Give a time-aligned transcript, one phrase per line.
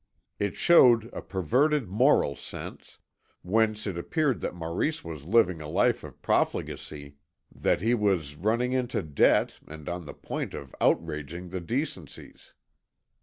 [0.39, 2.97] It showed a perverted moral sense;
[3.43, 7.17] whence it appeared that Maurice was living a life of profligacy,
[7.53, 12.53] that he was running into debt and on the point of outraging the decencies.